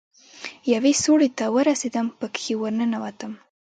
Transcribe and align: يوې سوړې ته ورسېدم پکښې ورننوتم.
يوې 0.73 0.93
سوړې 1.03 1.29
ته 1.37 1.45
ورسېدم 1.55 2.07
پکښې 2.19 2.53
ورننوتم. 2.61 3.33